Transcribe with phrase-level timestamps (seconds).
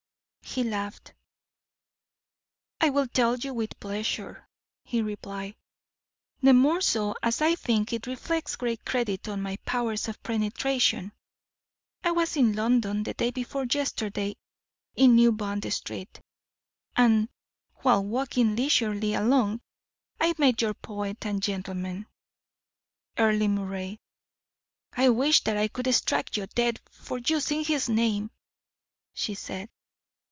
[0.43, 1.13] He laughed.
[2.81, 4.49] "I will tell you, with pleasure,"
[4.83, 5.55] he replied;
[6.41, 11.13] "the more so as I think it reflects great credit on my powers of penetration.
[12.03, 14.35] I was in London the day before yesterday,
[14.93, 16.19] in New Bond Street,
[16.97, 17.29] and,
[17.75, 19.61] while walking leisurely along,
[20.19, 22.07] I met your poet and gentleman,
[23.17, 23.99] Earle Moray."
[24.91, 28.31] "I wish that I could strike you dead for using his name,"
[29.13, 29.69] she said.